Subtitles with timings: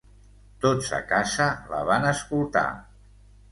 [0.65, 2.67] Tots a casa la van escoltar.